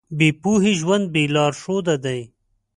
[0.17, 2.21] بې پوهې ژوند بې لارښوده دی.